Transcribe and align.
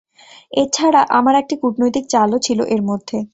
এছাড়া 0.53 1.01
আমার 1.17 1.35
একটা 1.35 1.55
কুটনৈতিক 1.61 2.05
চালও 2.09 2.37
ছিল 2.39 2.59
এর 2.73 2.81
মধ্যে। 2.89 3.17